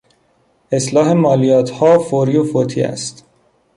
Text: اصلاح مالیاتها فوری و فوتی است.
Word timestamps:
اصلاح 0.71 1.07
مالیاتها 1.11 1.99
فوری 1.99 2.37
و 2.37 2.43
فوتی 2.43 2.81
است. 2.81 3.25